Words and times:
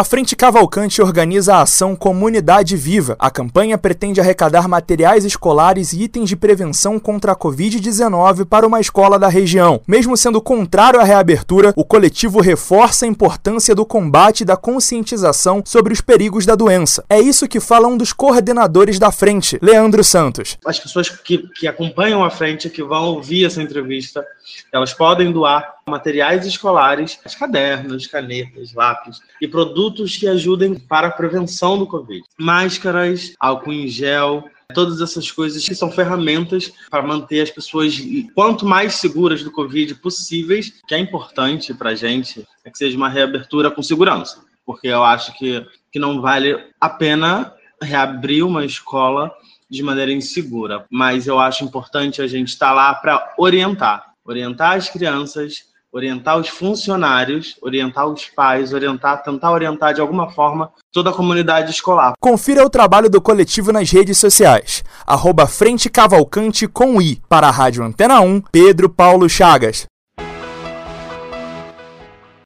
A 0.00 0.04
Frente 0.10 0.34
Cavalcante 0.34 1.02
organiza 1.02 1.56
a 1.56 1.60
ação 1.60 1.94
Comunidade 1.94 2.74
Viva. 2.74 3.16
A 3.18 3.30
campanha 3.30 3.76
pretende 3.76 4.18
arrecadar 4.18 4.66
materiais 4.66 5.26
escolares 5.26 5.92
e 5.92 6.04
itens 6.04 6.30
de 6.30 6.36
prevenção 6.36 6.98
contra 6.98 7.32
a 7.32 7.36
Covid-19 7.36 8.46
para 8.46 8.66
uma 8.66 8.80
escola 8.80 9.18
da 9.18 9.28
região. 9.28 9.82
Mesmo 9.86 10.16
sendo 10.16 10.40
contrário 10.40 10.98
à 10.98 11.04
reabertura, 11.04 11.74
o 11.76 11.84
coletivo 11.84 12.40
reforça 12.40 13.04
a 13.04 13.08
importância 13.08 13.74
do 13.74 13.84
combate 13.84 14.40
e 14.40 14.46
da 14.46 14.56
conscientização 14.56 15.62
sobre 15.66 15.92
os 15.92 16.00
perigos 16.00 16.46
da 16.46 16.54
doença. 16.54 17.04
É 17.06 17.20
isso 17.20 17.46
que 17.46 17.60
fala 17.60 17.86
um 17.86 17.98
dos 17.98 18.14
coordenadores 18.14 18.98
da 18.98 19.12
frente, 19.12 19.58
Leandro 19.60 20.02
Santos. 20.02 20.56
As 20.64 20.78
pessoas 20.78 21.10
que, 21.10 21.46
que 21.58 21.68
acompanham 21.68 22.24
a 22.24 22.30
frente, 22.30 22.70
que 22.70 22.82
vão 22.82 23.04
ouvir 23.04 23.44
essa 23.44 23.62
entrevista, 23.62 24.24
elas 24.72 24.94
podem 24.94 25.30
doar 25.30 25.74
materiais 25.86 26.46
escolares, 26.46 27.18
cadernos, 27.38 28.06
canetas, 28.06 28.72
lápis 28.72 29.20
e 29.42 29.48
produtos 29.90 30.16
que 30.16 30.28
ajudem 30.28 30.74
para 30.74 31.08
a 31.08 31.10
prevenção 31.10 31.78
do 31.78 31.86
Covid. 31.86 32.22
Máscaras, 32.38 33.34
álcool 33.38 33.72
em 33.72 33.88
gel, 33.88 34.44
todas 34.72 35.00
essas 35.00 35.30
coisas 35.30 35.66
que 35.66 35.74
são 35.74 35.90
ferramentas 35.90 36.72
para 36.88 37.02
manter 37.02 37.40
as 37.40 37.50
pessoas 37.50 38.00
quanto 38.34 38.64
mais 38.64 38.94
seguras 38.94 39.42
do 39.42 39.50
Covid 39.50 39.96
possíveis, 39.96 40.80
que 40.86 40.94
é 40.94 40.98
importante 40.98 41.74
para 41.74 41.90
a 41.90 41.94
gente 41.94 42.46
é 42.64 42.70
que 42.70 42.78
seja 42.78 42.96
uma 42.96 43.08
reabertura 43.08 43.70
com 43.70 43.82
segurança, 43.82 44.44
porque 44.64 44.86
eu 44.86 45.02
acho 45.02 45.36
que, 45.36 45.66
que 45.90 45.98
não 45.98 46.20
vale 46.20 46.56
a 46.80 46.88
pena 46.88 47.52
reabrir 47.82 48.44
uma 48.44 48.64
escola 48.64 49.32
de 49.68 49.82
maneira 49.82 50.12
insegura, 50.12 50.84
mas 50.90 51.26
eu 51.26 51.38
acho 51.38 51.64
importante 51.64 52.22
a 52.22 52.26
gente 52.26 52.48
estar 52.48 52.68
tá 52.68 52.74
lá 52.74 52.94
para 52.94 53.34
orientar. 53.36 54.10
Orientar 54.24 54.76
as 54.76 54.88
crianças, 54.88 55.64
orientar 55.92 56.38
os 56.38 56.48
funcionários, 56.48 57.56
orientar 57.60 58.06
os 58.06 58.26
pais, 58.26 58.72
orientar, 58.72 59.22
tentar 59.22 59.50
orientar 59.50 59.92
de 59.92 60.00
alguma 60.00 60.30
forma 60.30 60.70
toda 60.92 61.10
a 61.10 61.14
comunidade 61.14 61.70
escolar. 61.70 62.14
Confira 62.20 62.64
o 62.64 62.70
trabalho 62.70 63.10
do 63.10 63.20
coletivo 63.20 63.72
nas 63.72 63.90
redes 63.90 64.18
sociais. 64.18 64.84
Arroba 65.06 65.46
Frente 65.46 65.90
Cavalcante 65.90 66.66
com 66.68 67.00
I. 67.00 67.20
Para 67.28 67.48
a 67.48 67.50
Rádio 67.50 67.84
Antena 67.84 68.20
1, 68.20 68.42
Pedro 68.52 68.88
Paulo 68.88 69.28
Chagas. 69.28 69.89